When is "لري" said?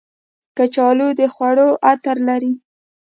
2.27-2.53